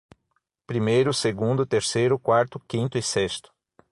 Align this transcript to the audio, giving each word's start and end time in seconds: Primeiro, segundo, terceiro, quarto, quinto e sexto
Primeiro, 0.65 1.13
segundo, 1.13 1.63
terceiro, 1.63 2.17
quarto, 2.17 2.59
quinto 2.67 2.97
e 2.97 3.03
sexto 3.03 3.51